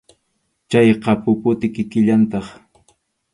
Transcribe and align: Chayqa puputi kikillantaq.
Chayqa 0.69 1.11
puputi 1.23 1.67
kikillantaq. 1.75 2.45